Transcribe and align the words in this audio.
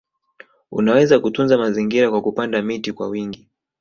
Unaweza 0.71 1.19
kutunza 1.19 1.57
mazingira 1.57 2.09
kwa 2.11 2.21
kupanda 2.21 2.61
miti 2.61 2.91
kwa 2.93 3.07
wingi 3.07 3.47